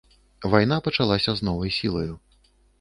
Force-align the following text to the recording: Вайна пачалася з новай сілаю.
Вайна 0.53 0.79
пачалася 0.87 1.37
з 1.37 1.47
новай 1.51 1.75
сілаю. 1.79 2.13